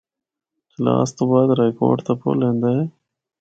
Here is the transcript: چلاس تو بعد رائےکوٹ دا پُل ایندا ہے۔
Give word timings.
چلاس 0.71 1.09
تو 1.17 1.23
بعد 1.31 1.49
رائےکوٹ 1.59 1.97
دا 2.07 2.13
پُل 2.21 2.39
ایندا 2.45 2.69
ہے۔ 2.77 2.83